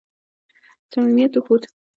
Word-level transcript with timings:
صمیمیت 0.91 1.31
وښود. 1.37 1.61